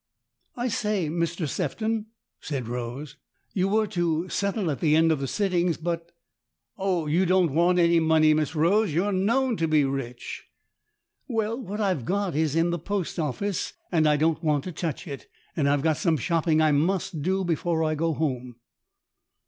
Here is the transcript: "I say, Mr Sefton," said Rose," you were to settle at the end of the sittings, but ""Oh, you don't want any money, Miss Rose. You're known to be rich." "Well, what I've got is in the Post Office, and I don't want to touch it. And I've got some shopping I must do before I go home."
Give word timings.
"I 0.57 0.67
say, 0.67 1.09
Mr 1.09 1.47
Sefton," 1.47 2.07
said 2.39 2.67
Rose," 2.67 3.17
you 3.53 3.67
were 3.67 3.85
to 3.89 4.29
settle 4.29 4.71
at 4.71 4.79
the 4.79 4.95
end 4.95 5.11
of 5.11 5.19
the 5.19 5.27
sittings, 5.27 5.77
but 5.77 6.11
""Oh, 6.79 7.05
you 7.05 7.23
don't 7.27 7.51
want 7.53 7.77
any 7.77 7.99
money, 7.99 8.33
Miss 8.33 8.55
Rose. 8.55 8.91
You're 8.91 9.11
known 9.11 9.57
to 9.57 9.67
be 9.67 9.83
rich." 9.85 10.47
"Well, 11.27 11.61
what 11.61 11.79
I've 11.79 12.03
got 12.03 12.35
is 12.35 12.55
in 12.55 12.71
the 12.71 12.79
Post 12.79 13.19
Office, 13.19 13.73
and 13.91 14.09
I 14.09 14.17
don't 14.17 14.43
want 14.43 14.63
to 14.63 14.71
touch 14.71 15.05
it. 15.07 15.27
And 15.55 15.69
I've 15.69 15.83
got 15.83 15.97
some 15.97 16.17
shopping 16.17 16.63
I 16.63 16.71
must 16.71 17.21
do 17.21 17.45
before 17.45 17.83
I 17.83 17.93
go 17.93 18.15
home." 18.15 18.55